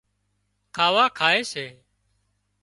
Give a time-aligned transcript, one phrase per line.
[0.75, 1.65] کاوا کائي سي